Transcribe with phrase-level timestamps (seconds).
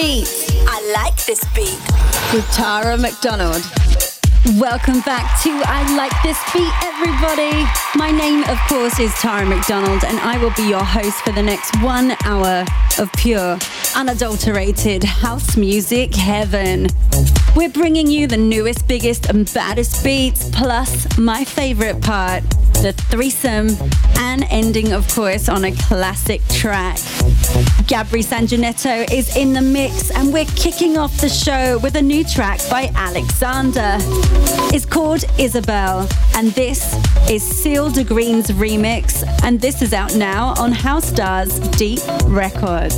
[0.00, 0.26] beat.
[0.66, 1.78] I like this beat.
[2.32, 3.62] With Tara McDonald.
[4.58, 7.68] Welcome back to I Like This Beat, everybody.
[7.96, 11.42] My name, of course, is Tara McDonald, and I will be your host for the
[11.42, 12.64] next one hour
[12.98, 13.58] of pure,
[13.94, 16.86] unadulterated house music heaven.
[17.56, 22.42] We're bringing you the newest, biggest, and baddest beats, plus my favorite part,
[22.74, 23.70] the threesome,
[24.18, 26.96] and ending, of course, on a classic track.
[27.86, 32.24] Gabri Sanjanetto is in the mix, and we're kicking off the show with a new
[32.24, 33.96] track by Alexander.
[34.72, 36.94] It's called Isabel, and this
[37.28, 42.96] is Seal de Green's remix, and this is out now on House Stars Deep Records.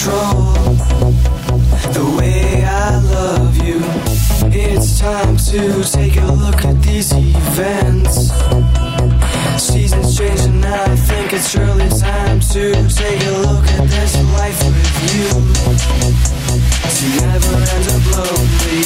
[0.00, 0.54] Control.
[1.92, 3.80] The way I love you.
[4.52, 8.32] It's time to take a look at these events.
[9.62, 10.84] Seasons changing now.
[10.84, 15.28] I think it's surely time to take a look at this life with you.
[16.96, 18.80] To never end up lonely.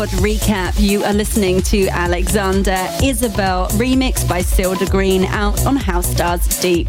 [0.00, 0.80] Record recap.
[0.80, 6.88] You are listening to Alexander Isabel, remixed by Silda Green, out on House Stars Deep.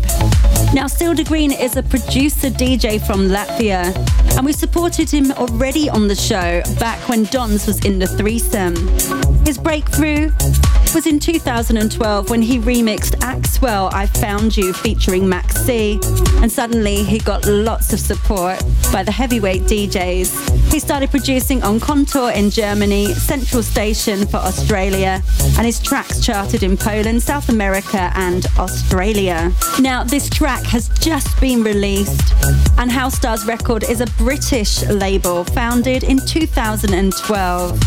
[0.74, 3.94] Now, Silda Green is a producer DJ from Latvia,
[4.38, 8.76] and we supported him already on the show back when Dons was in the threesome.
[9.46, 10.32] His breakthrough
[10.96, 16.04] was in 2012 when he remixed Axwell I Found You featuring Max'C.
[16.42, 18.62] And suddenly he got lots of support
[18.92, 20.72] by the heavyweight DJs.
[20.72, 25.22] He started producing on Kontor in Germany, Central Station for Australia,
[25.58, 29.54] and his tracks charted in Poland, South America, and Australia.
[29.80, 32.34] Now, this track has just been released,
[32.78, 37.80] and House Stars Record is a British label founded in 2012.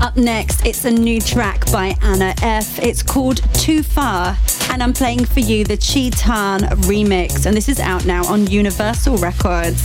[0.00, 2.78] Up next, it's a new track by Anna F.
[2.78, 4.34] It's called Too Far,
[4.70, 9.16] and I'm playing for you the Cheetan remix, and this is out now on Universal
[9.18, 9.82] Records.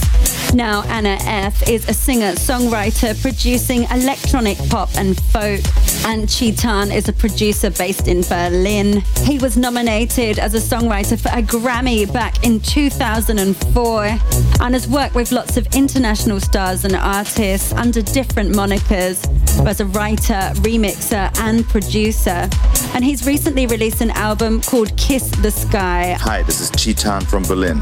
[0.53, 5.61] Now, Anna F is a singer, songwriter, producing electronic pop and folk.
[6.05, 9.01] And Cheetan is a producer based in Berlin.
[9.23, 15.15] He was nominated as a songwriter for a Grammy back in 2004 and has worked
[15.15, 19.25] with lots of international stars and artists under different monikers
[19.65, 22.47] as a writer, remixer, and producer.
[22.93, 26.17] And he's recently released an album called Kiss the Sky.
[26.19, 27.79] Hi, this is Chitan from Berlin,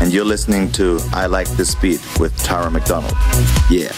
[0.00, 3.12] and you're listening to I Like This Beat with Tara McDonald.
[3.68, 3.92] Yeah.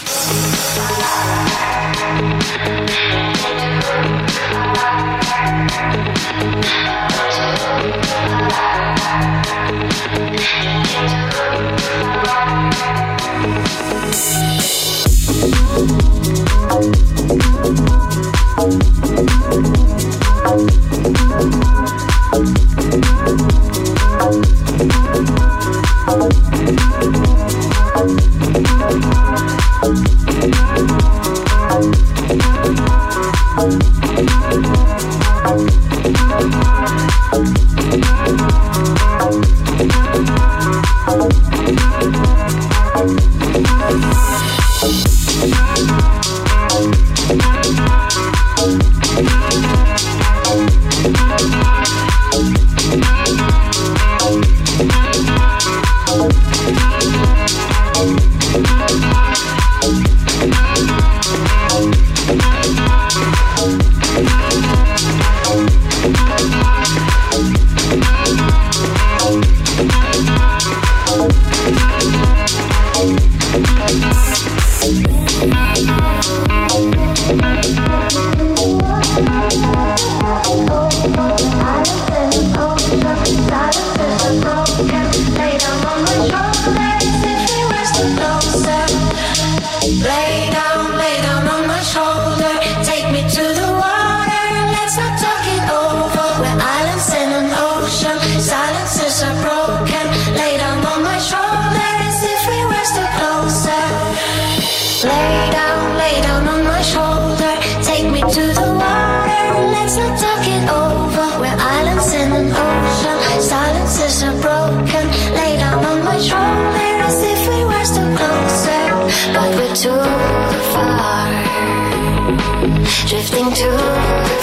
[123.13, 123.77] drifting too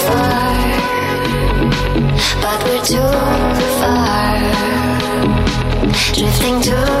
[0.07, 0.55] far,
[2.41, 3.11] but we're too
[3.81, 4.39] far,
[6.13, 7.00] drifting too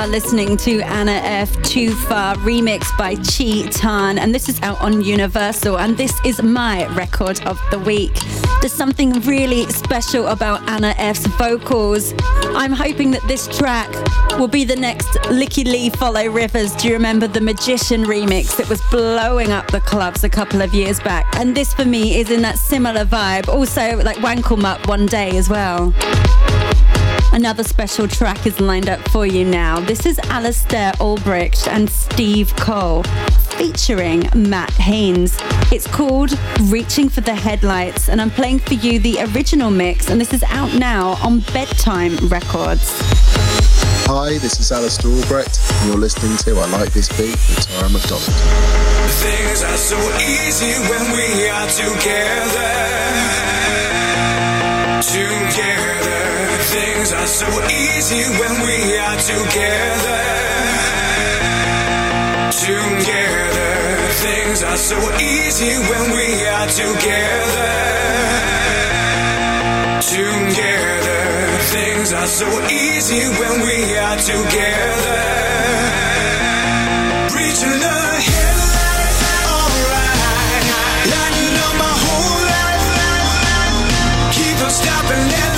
[0.00, 1.60] are listening to Anna F.
[1.62, 5.78] Too Far, remixed by Chi Tan, and this is out on Universal.
[5.78, 8.14] And this is my record of the week.
[8.62, 12.14] There's something really special about Anna F's vocals.
[12.56, 13.90] I'm hoping that this track
[14.38, 16.74] will be the next Lykke Li Follow Rivers.
[16.76, 20.72] Do you remember the Magician remix that was blowing up the clubs a couple of
[20.72, 21.26] years back?
[21.36, 23.48] And this for me is in that similar vibe.
[23.48, 25.92] Also, like Wankelmut one day as well.
[27.40, 29.80] Another special track is lined up for you now.
[29.80, 33.02] This is Alastair Albrecht and Steve Cole
[33.56, 35.38] featuring Matt Haynes.
[35.72, 40.20] It's called Reaching for the Headlights, and I'm playing for you the original mix, and
[40.20, 42.92] this is out now on Bedtime Records.
[44.04, 47.88] Hi, this is Alastair Albrecht, and you're listening to I Like This Beat with Tara
[47.88, 48.20] McDonald.
[49.16, 52.68] Things are so easy when we are together.
[55.00, 56.09] Together.
[56.62, 60.20] Things are so easy when we are together.
[62.52, 63.72] Together.
[64.20, 67.72] Things are so easy when we are together.
[70.04, 71.22] Together.
[71.72, 75.20] Things are so easy when we are together.
[77.34, 78.56] Reaching ahead.
[79.48, 80.64] Alright.
[81.08, 82.84] Lighting up my whole life.
[84.36, 85.49] Keep on stopping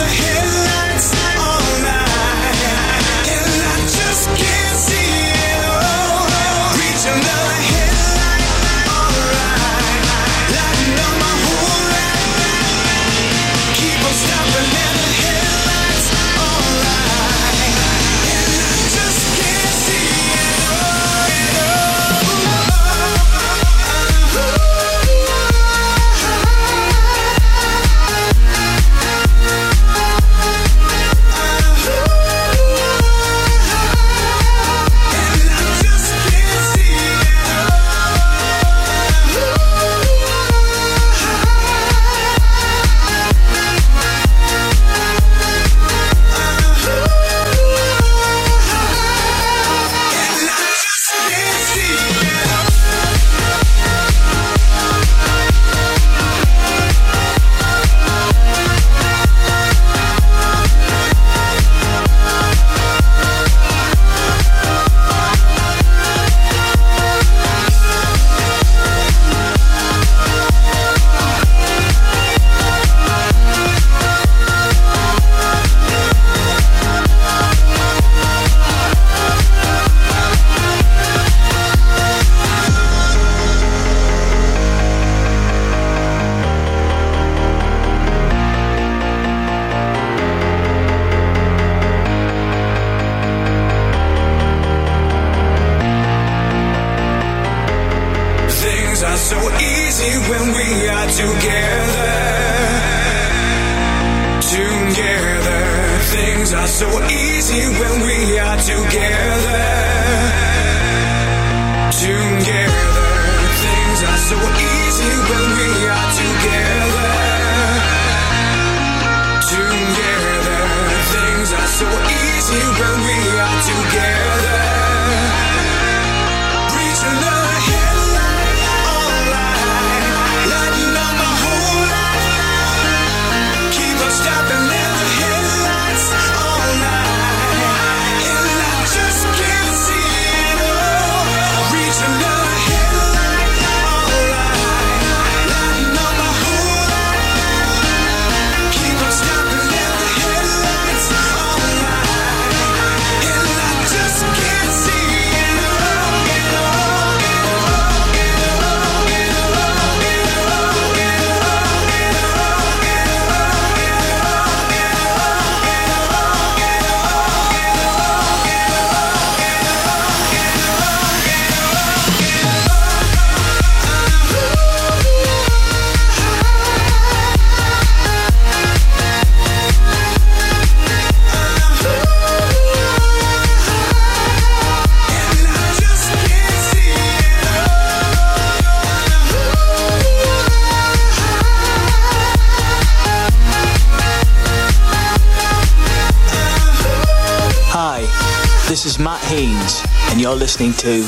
[199.02, 201.04] Matt Haynes, and you're listening to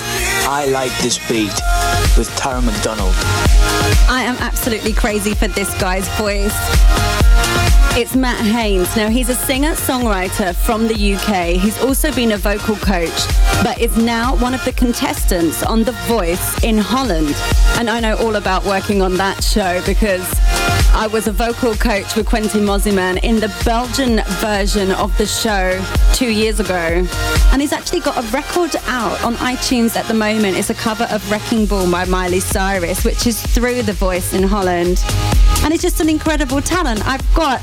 [0.49, 1.55] I Like This Beat
[2.19, 3.15] with Tara McDonald.
[4.09, 6.53] I am absolutely crazy for this guy's voice.
[7.97, 8.97] It's Matt Haynes.
[8.97, 11.61] Now, he's a singer songwriter from the UK.
[11.61, 13.29] He's also been a vocal coach,
[13.63, 17.37] but is now one of the contestants on The Voice in Holland.
[17.79, 20.29] And I know all about working on that show because
[20.97, 25.85] I was a vocal coach with Quentin Mosimann in the Belgian version of the show
[26.15, 27.05] two years ago.
[27.53, 30.57] And he's actually got a record out on iTunes at the moment.
[30.57, 34.45] It's a cover of Wrecking Ball by Miley Cyrus, which is through The Voice in
[34.45, 35.03] Holland.
[35.65, 37.05] And it's just an incredible talent.
[37.05, 37.61] I've got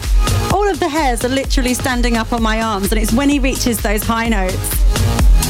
[0.54, 3.40] all of the hairs are literally standing up on my arms, and it's when he
[3.40, 4.91] reaches those high notes.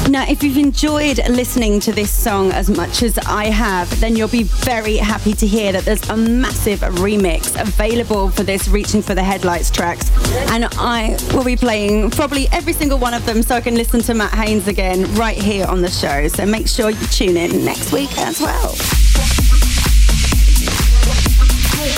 [0.08, 4.28] Now, if you've enjoyed listening to this song as much as I have, then you'll
[4.28, 9.14] be very happy to hear that there's a massive remix available for this Reaching for
[9.14, 10.10] the Headlights tracks.
[10.50, 14.00] And I will be playing probably every single one of them so I can listen
[14.02, 16.28] to Matt Haynes again right here on the show.
[16.28, 19.01] So make sure you tune in next week as well.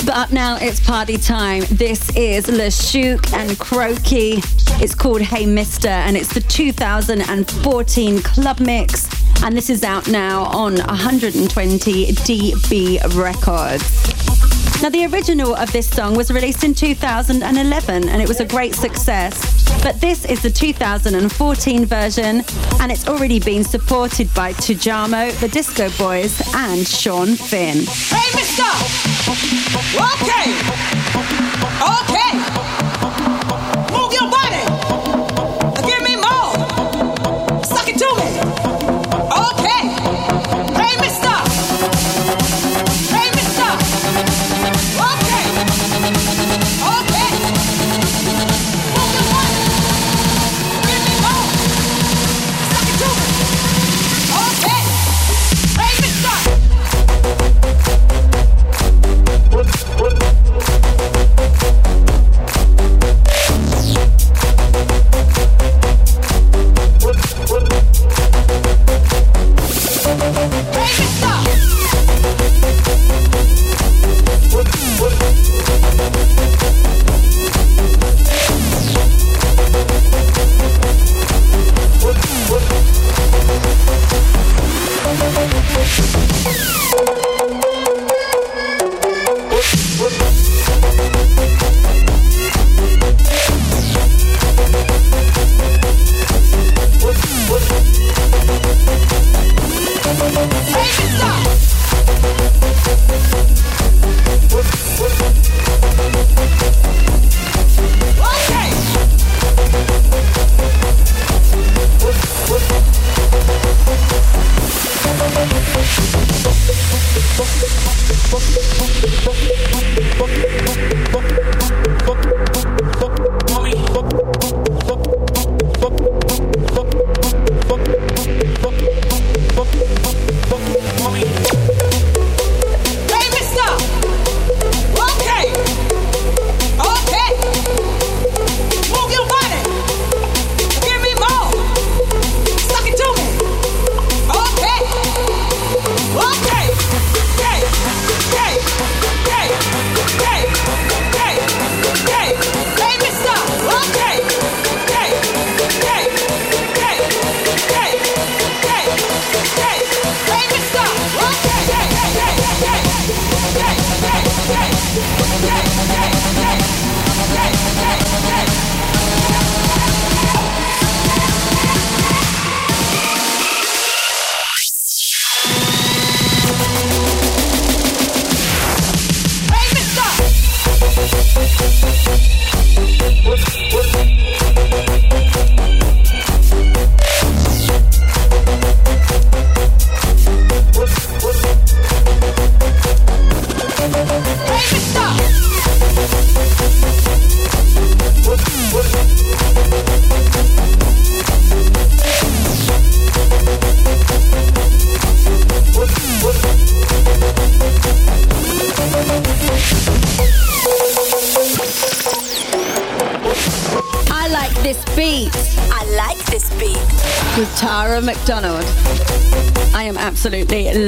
[0.07, 1.65] But up now, it's party time.
[1.71, 4.41] This is LeShook and Croaky.
[4.83, 9.09] It's called Hey Mister, and it's the 2014 club mix.
[9.43, 14.24] And this is out now on 120 DB Records.
[14.85, 18.75] Now, the original of this song was released in 2011 and it was a great
[18.75, 19.65] success.
[19.83, 22.43] But this is the 2014 version
[22.81, 27.87] and it's already been supported by Tujamo, the Disco Boys, and Sean Finn.
[27.87, 28.69] Hey, mister!
[29.97, 30.53] Okay!
[31.81, 32.84] Okay!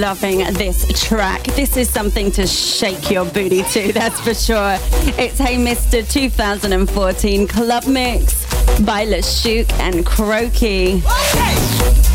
[0.06, 1.42] Loving this track.
[1.56, 4.76] This is something to shake your booty to, that's for sure.
[5.18, 6.08] It's Hey Mr.
[6.08, 8.46] 2014 Club Mix.
[8.82, 11.02] by Lashuk and Croaky.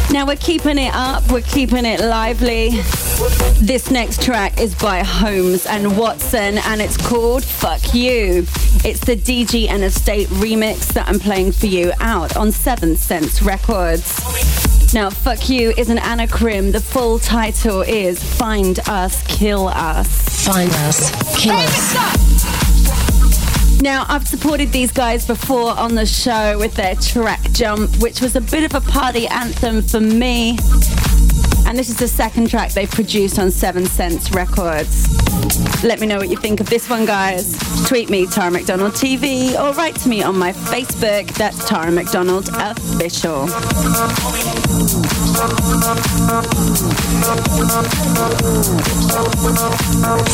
[0.09, 2.69] Now we're keeping it up, we're keeping it lively.
[3.59, 8.45] This next track is by Holmes and Watson and it's called Fuck You.
[8.85, 13.41] It's the DG and Estate remix that I'm playing for you out on Seventh Sense
[13.41, 14.60] Records.
[14.93, 16.73] Now, Fuck You is an anacrim.
[16.73, 20.45] The full title is Find Us, Kill Us.
[20.45, 21.93] Find us, kill us.
[23.81, 28.35] Now, I've supported these guys before on the show with their track Jump, which was
[28.35, 30.57] a bit of a party anthem for me.
[31.65, 35.07] And this is the second track they produced on Seven Sense Records.
[35.83, 37.57] Let me know what you think of this one, guys.
[37.87, 41.27] Tweet me, Tara McDonald TV, or write to me on my Facebook.
[41.35, 43.47] That's Tara McDonald Official.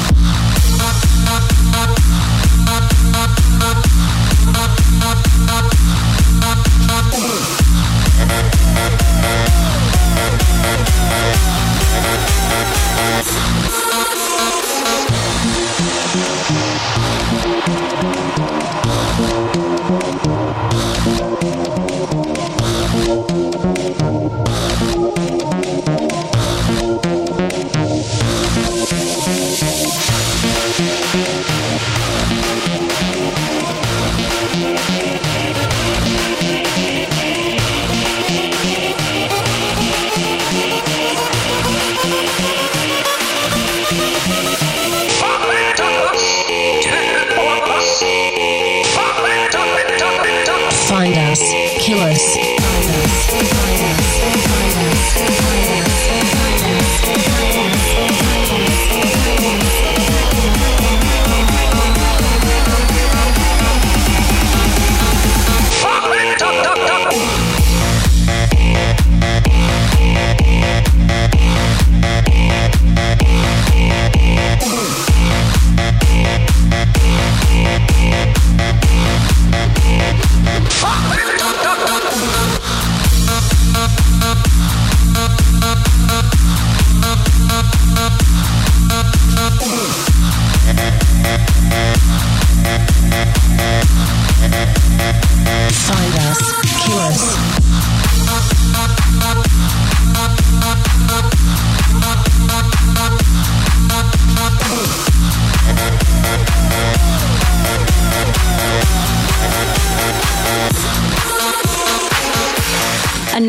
[30.77, 31.56] Find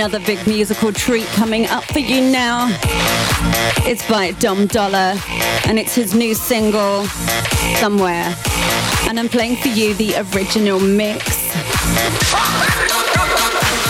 [0.09, 2.75] Another big musical treat coming up for you now.
[3.85, 5.21] It's by Dom Dolla
[5.66, 7.05] and it's his new single,
[7.77, 8.35] Somewhere.
[9.07, 11.53] And I'm playing for you the original mix.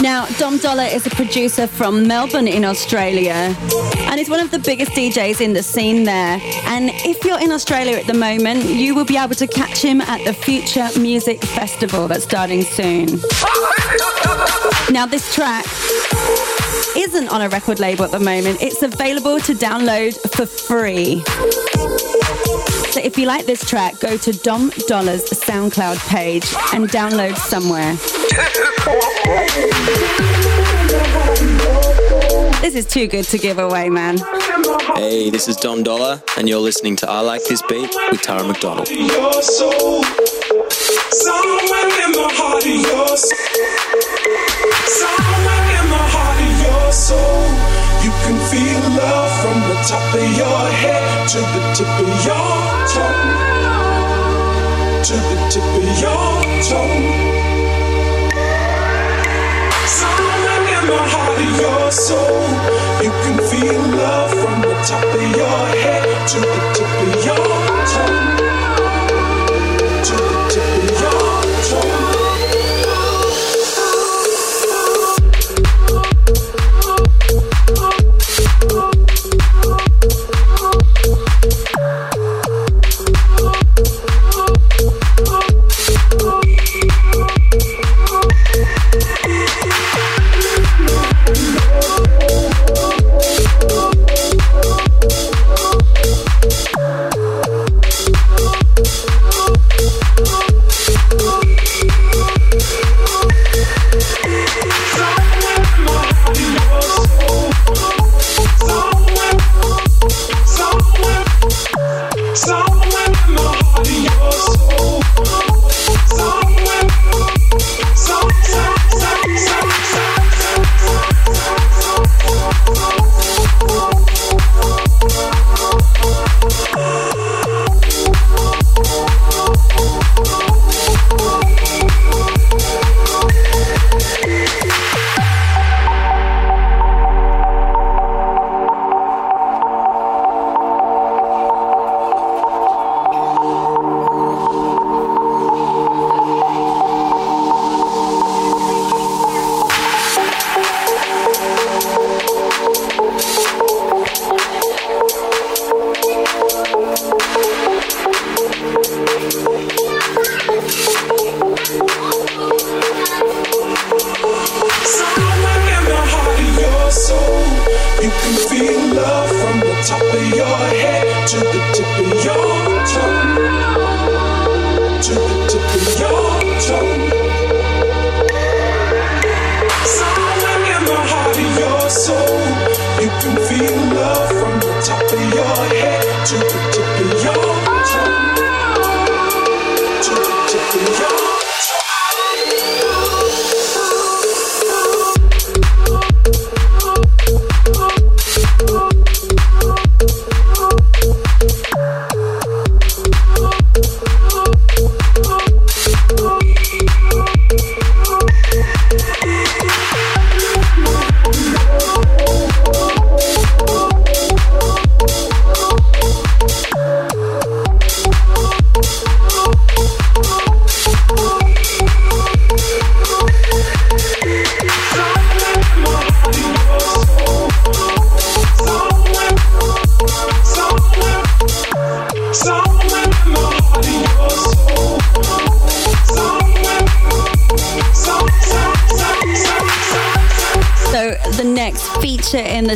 [0.03, 3.55] Now, Dom Dolla is a producer from Melbourne in Australia
[3.99, 6.41] and is one of the biggest DJs in the scene there.
[6.67, 10.01] And if you're in Australia at the moment, you will be able to catch him
[10.01, 13.07] at the Future Music Festival that's starting soon.
[14.91, 15.67] Now, this track
[16.97, 18.63] isn't on a record label at the moment.
[18.63, 21.23] It's available to download for free.
[22.93, 27.97] So if you like this track, go to Dom Dolla's SoundCloud page and download somewhere.
[32.61, 34.19] This is too good to give away, man.
[34.97, 38.43] Hey, this is Dom Dolla, and you're listening to I Like This Beat with Tara
[38.45, 38.89] McDonald.
[38.89, 39.05] Somewhere
[42.05, 43.63] in the heart of your soul.
[44.81, 45.18] Somewhere in the
[46.89, 47.45] your soul.
[48.03, 52.57] You can feel love from the top of your head to the tip of your
[52.93, 53.25] toe.
[55.09, 56.33] To the tip of your
[56.69, 56.97] toe.
[60.01, 62.41] Somewhere in the heart of your soul.
[63.05, 67.49] You can feel love from the top of your head to the tip of your
[67.93, 68.48] toe to the tip of your toe.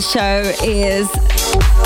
[0.01, 1.09] Show is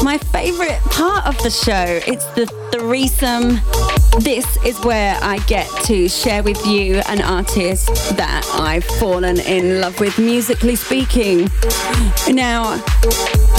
[0.03, 2.01] my favorite part of the show.
[2.07, 4.06] It's the threesome.
[4.21, 9.81] This is where I get to share with you an artist that I've fallen in
[9.81, 11.51] love with, musically speaking.
[12.29, 12.83] Now,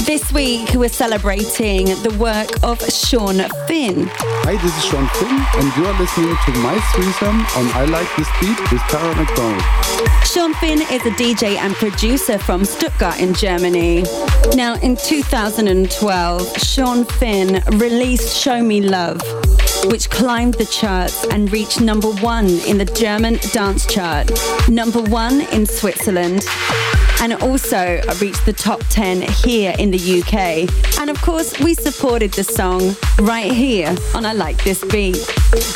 [0.06, 4.10] this week we're celebrating the work of Sean Finn.
[4.10, 8.08] Hi, this is Sean Finn, and you are listening to my threesome on I Like
[8.18, 9.64] This Beat with Tara McDonald.
[10.26, 14.04] Sean Finn is a DJ and producer from Stuttgart in Germany.
[14.56, 19.22] Now, in 2012, Sean Finn released Show Me Love,
[19.86, 24.30] which climbed the charts and reached number one in the German dance chart,
[24.70, 26.44] number one in Switzerland,
[27.22, 31.00] and also reached the top 10 here in the UK.
[31.00, 35.18] And of course, we supported the song right here on I Like This Beat.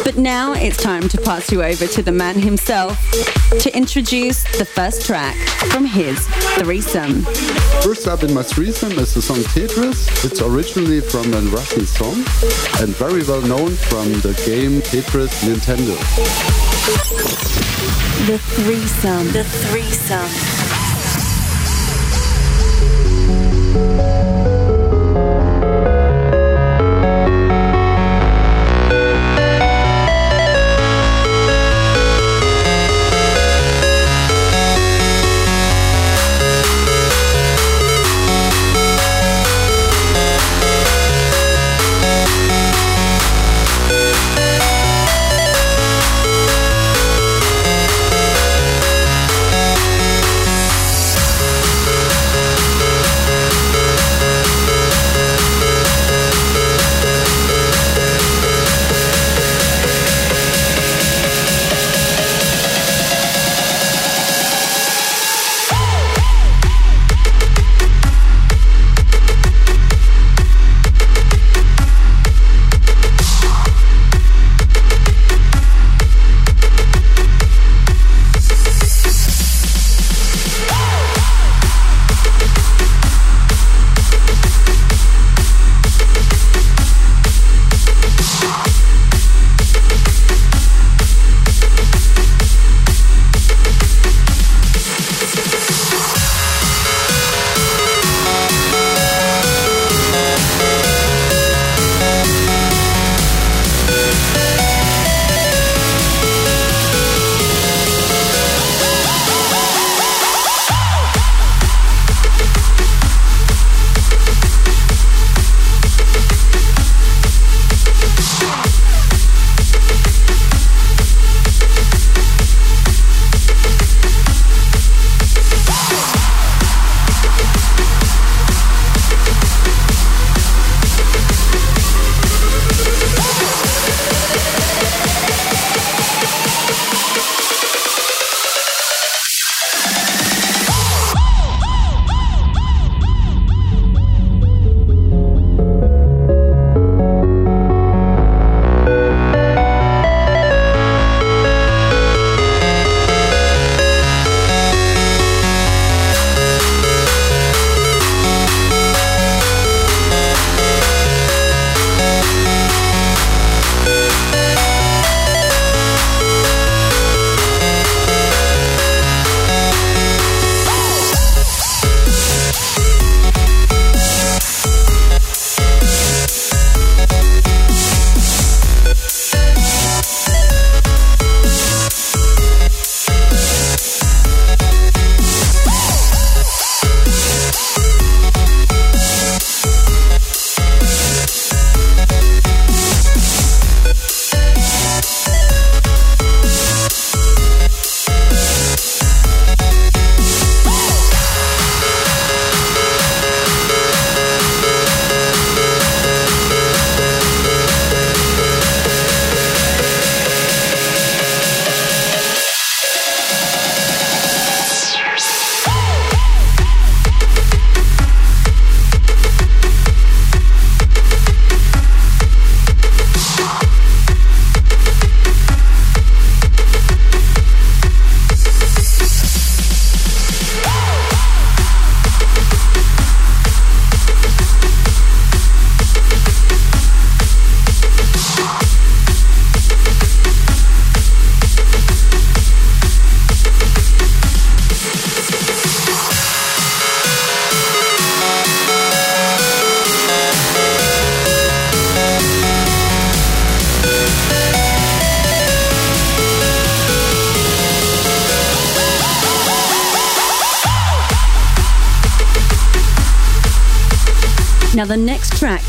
[0.03, 2.99] But now it's time to pass you over to the man himself
[3.59, 5.35] to introduce the first track
[5.71, 6.27] from his
[6.59, 7.23] threesome.
[7.81, 10.25] First up in my threesome is the song Tetris.
[10.25, 12.15] It's originally from a Russian song
[12.81, 15.97] and very well known from the game Tetris Nintendo.
[18.27, 19.31] The threesome.
[19.31, 20.80] The threesome.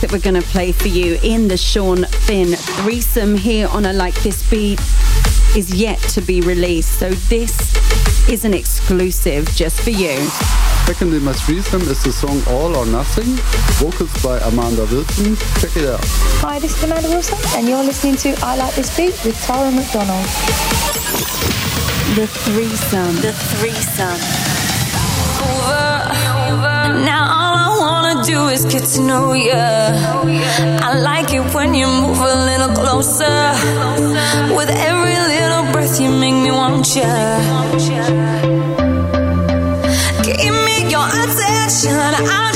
[0.03, 3.93] That we're going to play for you in the Sean Finn threesome here on I
[3.93, 4.81] Like This Beat
[5.57, 6.99] is yet to be released.
[6.99, 7.55] So, this
[8.29, 10.19] is an exclusive just for you.
[10.87, 13.37] Second in my threesome is the song All or Nothing,
[13.79, 15.37] vocals by Amanda Wilson.
[15.61, 16.01] Check it out.
[16.43, 19.71] Hi, this is Amanda Wilson, and you're listening to I Like This Beat with Tara
[19.71, 20.27] McDonald.
[22.17, 23.15] The threesome.
[23.23, 24.19] The threesome.
[27.05, 27.42] Now all I
[28.23, 29.53] wanna do is get to know you.
[29.53, 33.53] I like it when you move a little closer.
[34.55, 37.03] With every little breath, you make me want you.
[40.25, 41.95] Give me your attention.
[41.95, 42.52] I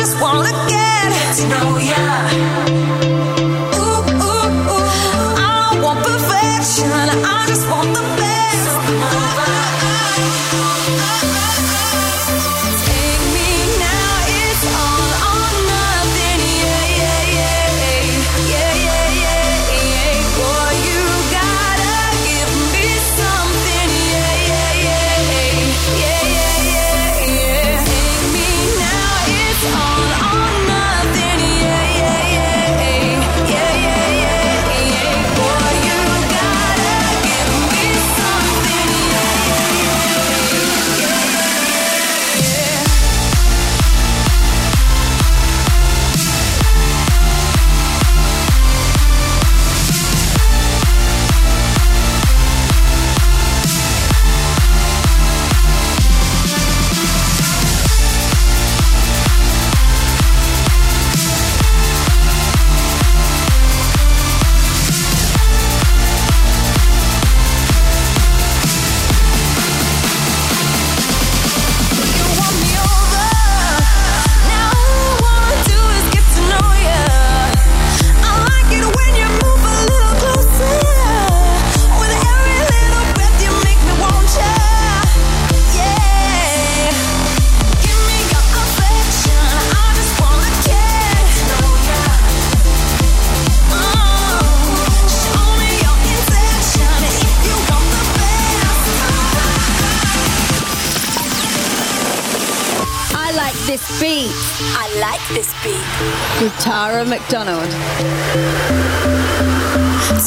[106.47, 107.69] with Tara McDonald.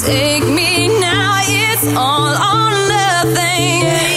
[0.04, 3.62] Take me now, it's all or nothing.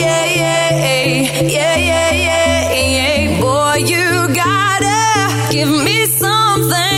[0.02, 3.40] Yeah, yeah, yeah, yeah, yeah, yeah, yeah.
[3.40, 6.91] Boy, you gotta give me something.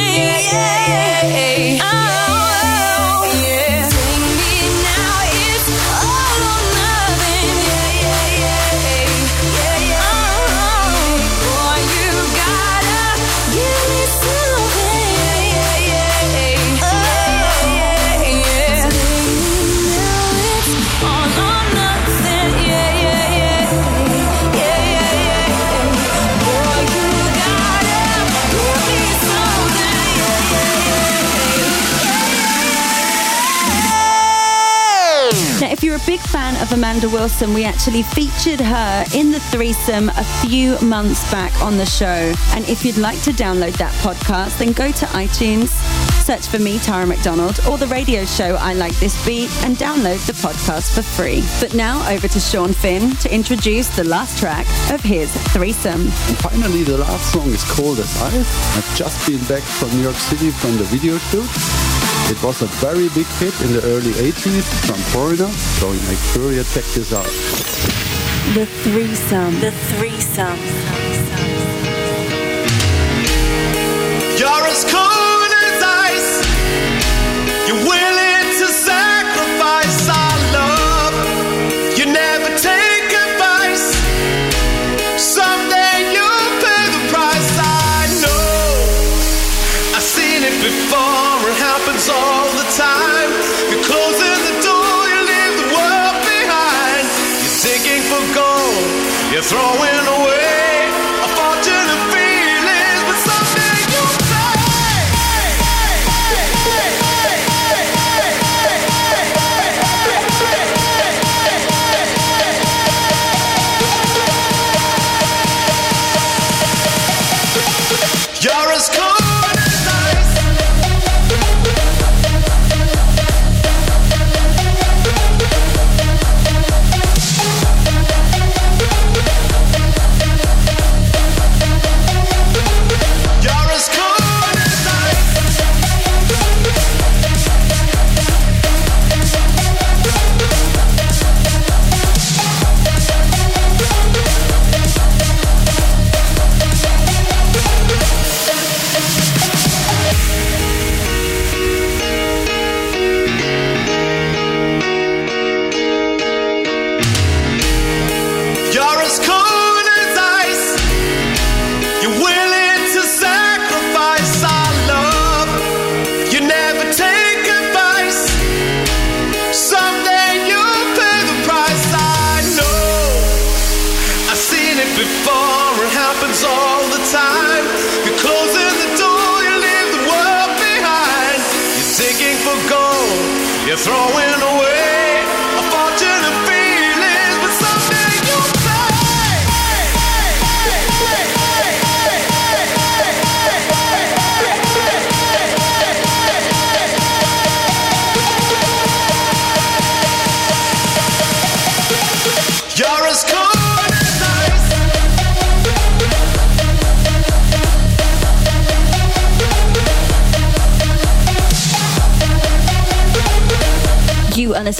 [36.74, 41.86] Amanda Wilson, we actually featured her in the threesome a few months back on the
[41.86, 42.34] show.
[42.54, 45.68] And if you'd like to download that podcast, then go to iTunes,
[46.24, 50.26] search for me, Tara McDonald, or the radio show I Like This Beat, and download
[50.26, 51.44] the podcast for free.
[51.60, 56.02] But now over to Sean Finn to introduce the last track of his threesome.
[56.02, 58.76] And finally, the last song is Cold as Ice.
[58.76, 61.83] I've just been back from New York City from the video shoot.
[62.30, 66.52] It was a very big hit in the early 80s from Foreigner, so make sure
[66.52, 67.26] you check this out.
[68.54, 69.60] The threesome.
[69.60, 70.58] The threesome.
[74.38, 75.13] You're as cold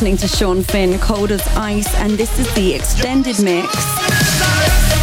[0.05, 3.73] listening to Sean Finn, Cold as Ice, and this is the extended mix.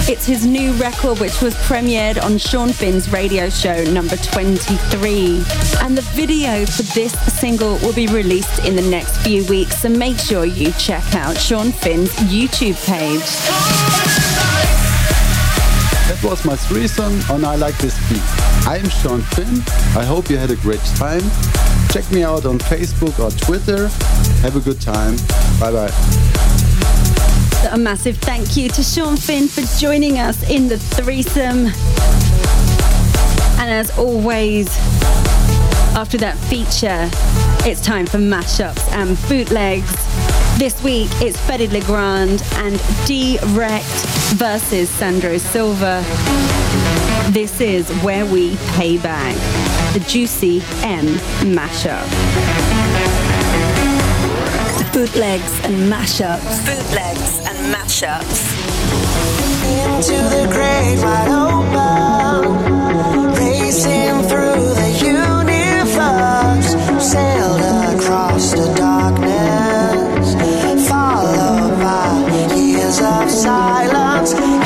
[0.07, 5.43] It's his new record, which was premiered on Sean Finn's radio show number 23.
[5.81, 9.89] And the video for this single will be released in the next few weeks, so
[9.89, 13.25] make sure you check out Sean Finn's YouTube page.
[16.09, 18.21] That was my threesome on I Like This Beat.
[18.67, 19.63] I'm Sean Finn.
[19.99, 21.23] I hope you had a great time.
[21.89, 23.89] Check me out on Facebook or Twitter.
[24.41, 25.15] Have a good time.
[25.59, 25.91] Bye bye.
[27.71, 31.67] A massive thank you to Sean Finn for joining us in the threesome.
[33.59, 34.67] And as always,
[35.95, 37.07] after that feature,
[37.69, 39.91] it's time for mashups and bootlegs.
[40.57, 43.85] This week, it's Fedde Le Grand and Direct
[44.35, 46.03] versus Sandro Silva.
[47.29, 49.35] This is where we pay back
[49.93, 51.05] the Juicy M
[51.55, 52.60] mashup.
[55.01, 56.61] Bootlegs and mashups.
[56.63, 58.41] Bootlegs and mashups.
[59.81, 62.53] into the great wide open,
[63.33, 66.69] racing through the universe,
[67.03, 67.61] sailed
[67.95, 70.35] across the darkness,
[70.87, 74.60] followed by years of silence.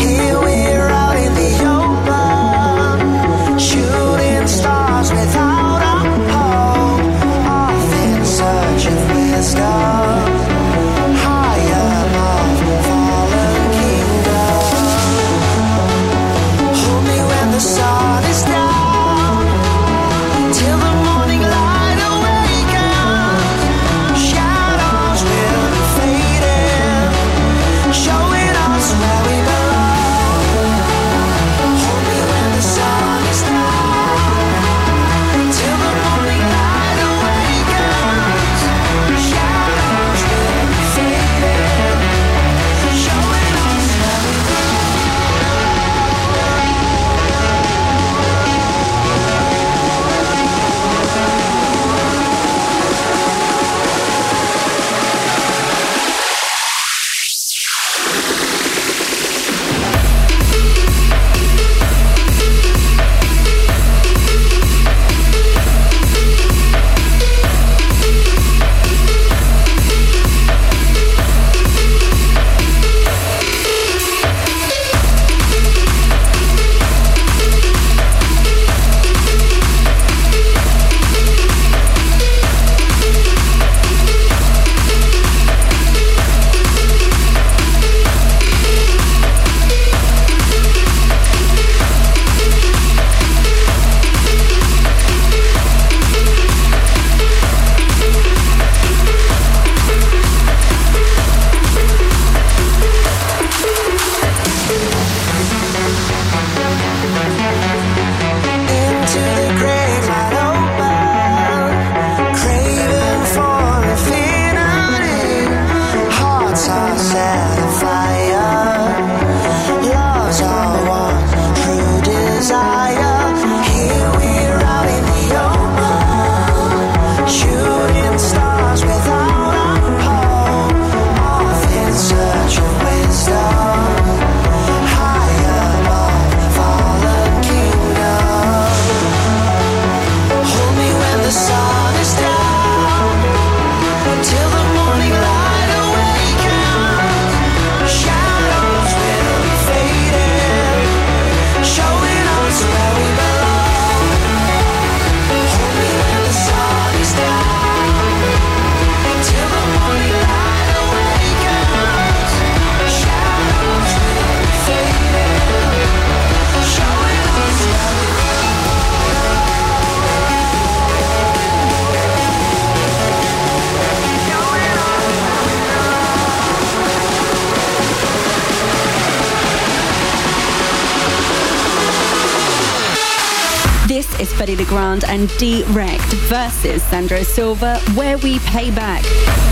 [185.16, 189.02] And Direct versus Sandro Silva, Where We Pay Back,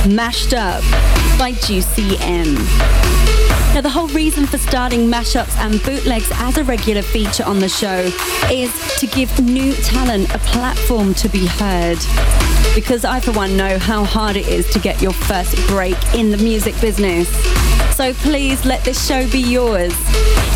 [0.05, 0.81] mashed up
[1.39, 2.55] by Juicy M.
[3.73, 7.69] Now, the whole reason for starting mashups and bootlegs as a regular feature on the
[7.69, 8.11] show
[8.51, 11.99] is to give new talent a platform to be heard.
[12.75, 16.29] Because I, for one, know how hard it is to get your first break in
[16.29, 17.29] the music business.
[17.95, 19.93] So please let this show be yours.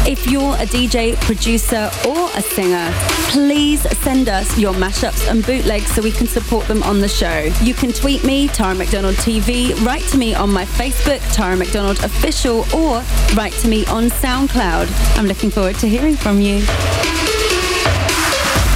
[0.07, 2.89] If you're a DJ, producer, or a singer,
[3.29, 7.51] please send us your mashups and bootlegs so we can support them on the show.
[7.61, 11.99] You can tweet me, Tara McDonald TV, write to me on my Facebook, Tara McDonald
[12.05, 13.03] Official, or
[13.35, 15.17] write to me on SoundCloud.
[15.17, 16.61] I'm looking forward to hearing from you.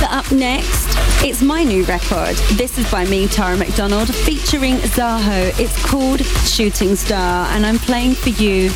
[0.02, 0.81] But up next,
[1.24, 2.36] it's my new record.
[2.58, 5.58] This is by me, Tara McDonald, featuring Zaho.
[5.60, 8.72] It's called Shooting Star, and I'm playing for you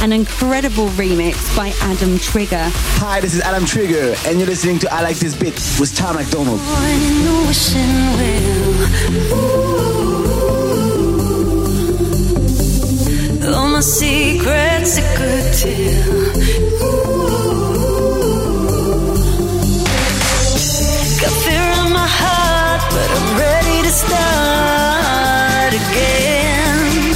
[0.00, 2.70] an incredible remix by Adam Trigger.
[3.00, 6.14] Hi, this is Adam Trigger, and you're listening to I Like This Beat with Tara
[6.14, 6.60] McDonald.
[13.54, 17.07] All my secrets I could tell.
[23.98, 27.14] Start again.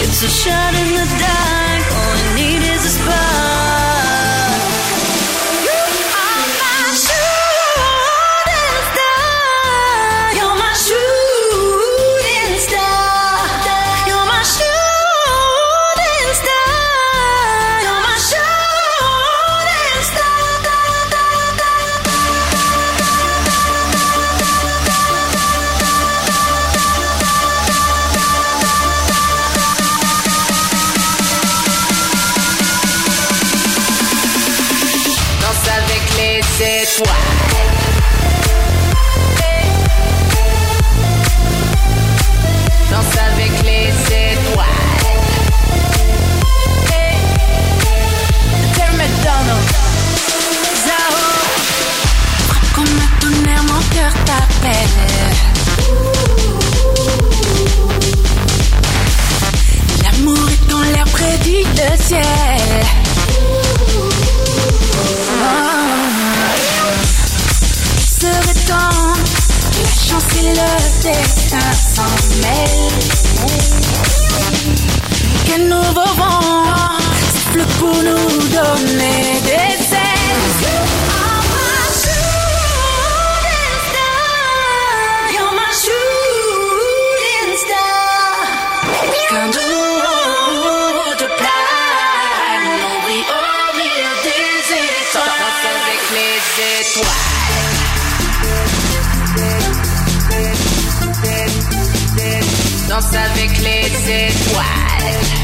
[0.00, 1.57] It's a shot in the dark,
[62.08, 62.22] ciel.
[68.20, 69.12] Serait temps,
[69.82, 72.98] la chance et le destin s'en mêlent?
[75.46, 76.40] Quel nouveau vent
[77.32, 79.37] souffle pour nous donner
[103.18, 105.37] avec les étoiles.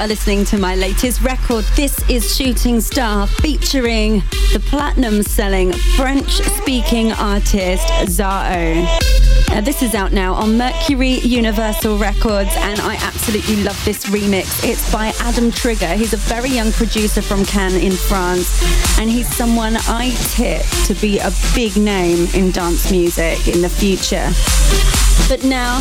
[0.00, 1.62] Are listening to my latest record.
[1.76, 4.22] This is Shooting Star featuring
[4.54, 8.86] the platinum selling French speaking artist Zaho.
[9.50, 12.94] Uh, this is out now on Mercury Universal Records, and I
[13.30, 14.68] absolutely love this remix.
[14.68, 15.94] It's by Adam Trigger.
[15.94, 18.60] He's a very young producer from Cannes in France,
[18.98, 23.68] and he's someone I tip to be a big name in dance music in the
[23.68, 24.32] future.
[25.28, 25.78] But now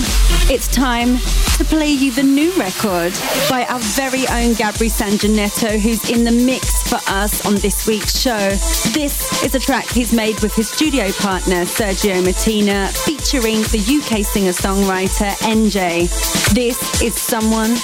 [0.47, 1.17] it's time
[1.57, 3.13] to play you the new record
[3.49, 8.19] by our very own Gabri Sangineto, who's in the mix for us on this week's
[8.19, 8.49] show.
[8.93, 14.25] This is a track he's made with his studio partner Sergio Martina, featuring the UK
[14.25, 16.09] singer-songwriter NJ.
[16.55, 17.77] This is Someone,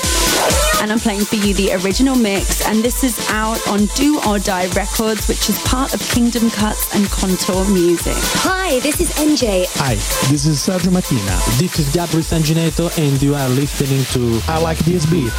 [0.82, 4.40] and I'm playing for you the original mix, and this is out on Do or
[4.40, 8.16] Die Records, which is part of Kingdom Cuts and Kontor Music.
[8.42, 9.68] Hi, this is NJ.
[9.76, 9.94] Hi,
[10.32, 11.38] this is Sergio Martina.
[11.60, 15.32] This is Gabri Sangineto and you are listening to I Like This Beat.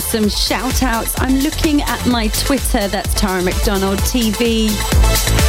[0.00, 1.14] For some shout outs.
[1.18, 4.68] I'm looking at my Twitter, that's Tara McDonald TV,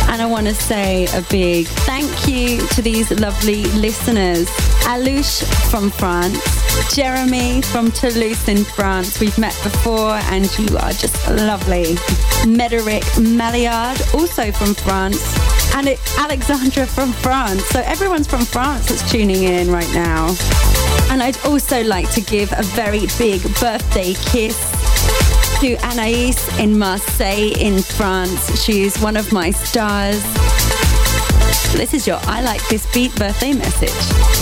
[0.09, 4.47] and I want to say a big thank you to these lovely listeners.
[4.85, 6.39] Alouche from France,
[6.95, 9.19] Jeremy from Toulouse in France.
[9.19, 11.95] We've met before and you are just lovely.
[12.45, 15.21] Mederic Maliard, also from France,
[15.75, 15.87] and
[16.17, 17.65] Alexandra from France.
[17.65, 20.35] So everyone's from France that's tuning in right now.
[21.09, 24.57] And I'd also like to give a very big birthday kiss
[25.59, 28.63] to Anaïs in Marseille in France.
[28.63, 30.23] She's one of my stars.
[31.73, 34.39] This is your I Like This Beat birthday message.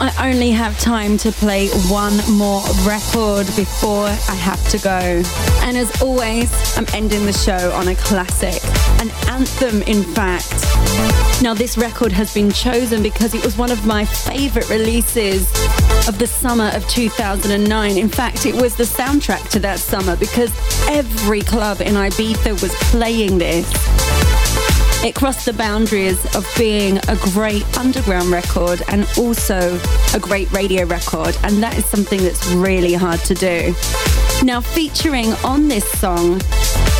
[0.00, 5.22] Now, I only have time to play one more record before I have to go.
[5.62, 8.60] And as always, I'm ending the show on a classic,
[9.00, 10.50] an anthem, in fact.
[11.42, 15.42] Now, this record has been chosen because it was one of my favorite releases
[16.08, 17.96] of the summer of 2009.
[17.96, 20.52] In fact, it was the soundtrack to that summer because
[20.88, 23.70] every club in Ibiza was playing this.
[25.04, 29.78] It crossed the boundaries of being a great underground record and also
[30.14, 33.74] a great radio record, and that is something that's really hard to do.
[34.42, 36.40] Now, featuring on this song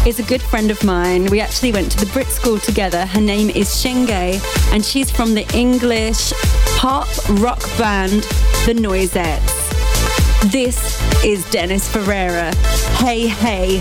[0.07, 1.31] is a good friend of mine.
[1.31, 3.07] We actually went to the Brit School together.
[3.07, 4.39] Her name is Shingai,
[4.75, 6.35] and she's from the English
[6.77, 7.09] pop
[7.41, 8.25] rock band
[8.67, 10.53] The Noisettes.
[10.53, 12.53] This is Dennis Ferrer.
[12.99, 13.81] Hey, hey,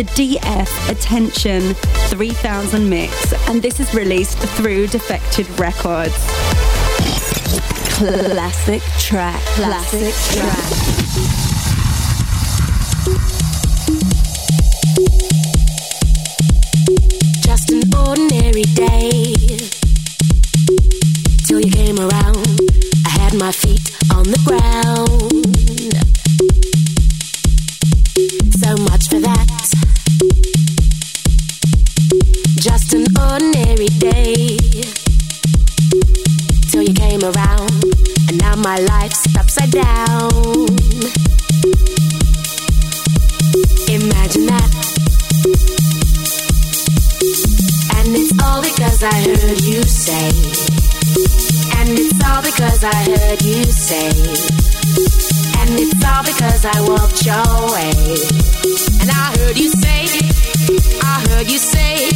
[0.00, 1.74] the DF Attention
[2.08, 6.14] 3000 mix, and this is released through Defected Records.
[7.98, 10.70] Classic track, classic track.
[17.42, 19.34] Just an ordinary day.
[21.46, 22.60] Till you came around,
[23.04, 25.59] I had my feet on the ground.
[37.20, 37.84] Came around,
[38.28, 40.66] and now my life's upside down.
[43.88, 44.70] Imagine that.
[47.96, 50.28] And it's all because I heard you say.
[51.78, 54.10] And it's all because I heard you say.
[55.60, 57.92] And it's all because I walked your way.
[59.00, 60.06] And I heard you say,
[61.02, 62.08] I heard you say,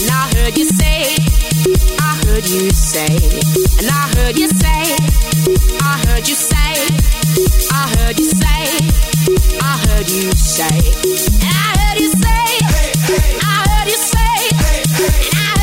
[0.00, 3.06] and I heard you say, I heard you say,
[3.78, 4.96] and I heard you say,
[5.82, 6.86] I heard you say,
[7.72, 8.62] I heard you say,
[9.60, 10.78] I heard you say,
[11.42, 12.60] and I heard you say,
[13.42, 14.48] I heard you say,
[15.02, 15.55] and I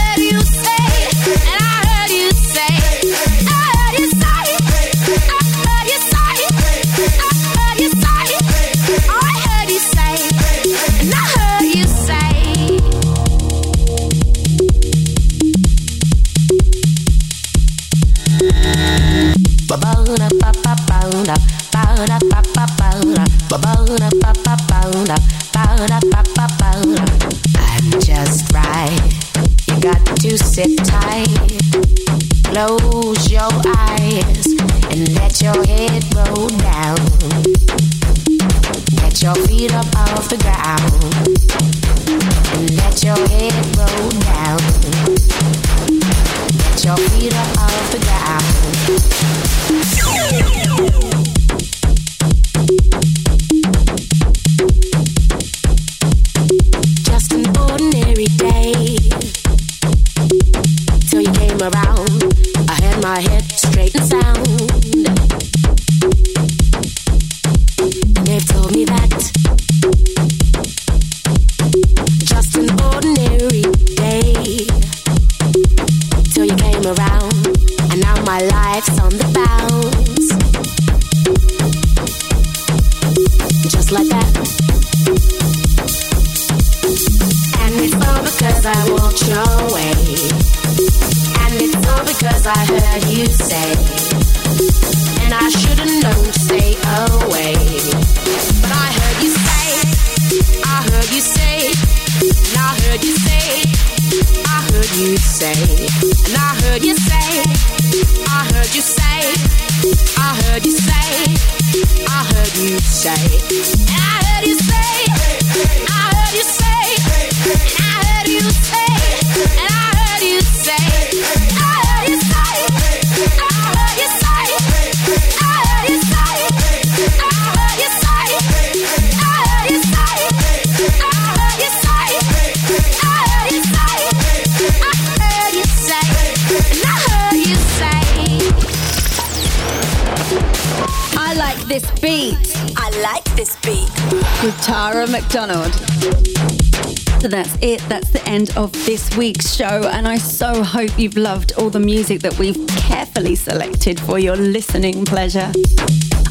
[149.17, 149.87] week's show.
[149.87, 154.35] And I so hope you've loved all the music that we've carefully selected for your
[154.35, 155.51] listening pleasure.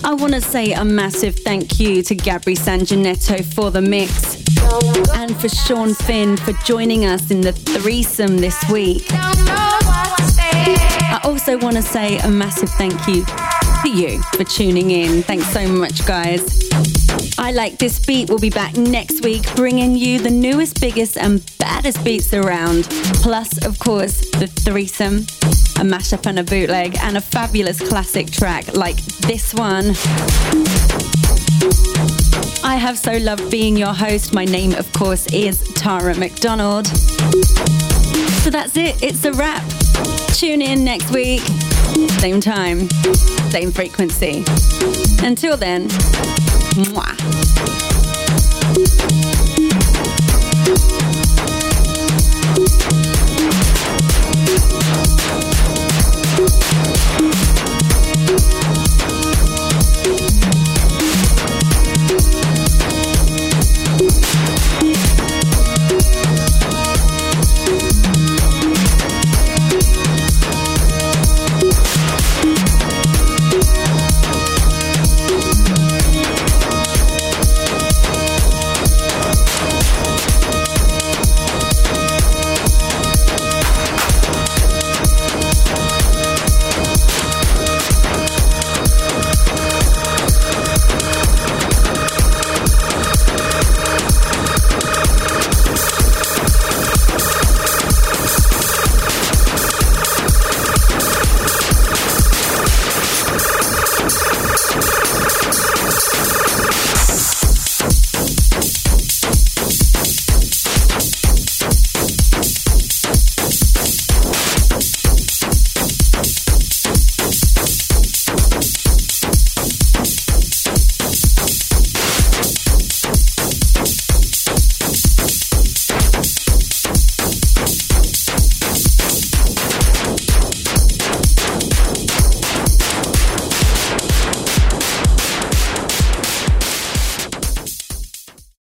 [0.05, 4.43] I want to say a massive thank you to Gabri Sangineto for the mix
[5.15, 9.05] and for Sean Finn for joining us in the threesome this week.
[9.11, 15.23] I also want to say a massive thank you to you for tuning in.
[15.23, 16.63] Thanks so much, guys.
[17.39, 21.43] I Like This Beat will be back next week, bringing you the newest, biggest, and
[21.73, 22.85] baddest beats around.
[23.25, 25.21] Plus, of course, the threesome,
[25.81, 28.97] a mashup and a bootleg, and a fabulous classic track like
[29.29, 29.87] this one.
[32.63, 34.35] I have so loved being your host.
[34.35, 36.87] My name, of course, is Tara McDonald.
[38.43, 39.67] So that's it, it's a wrap.
[40.35, 41.41] Tune in next week,
[42.21, 42.91] same time,
[43.51, 44.45] same frequency.
[45.25, 45.89] Until then,
[46.93, 47.17] mwah.